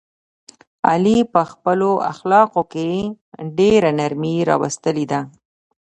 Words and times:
علي 0.89 1.17
په 1.33 1.41
خپلو 1.51 1.89
اخلاقو 2.11 2.61
کې 2.71 2.89
ډېره 3.57 3.89
نرمي 3.99 4.35
راوستلې 4.49 5.05
ده. 5.11 5.21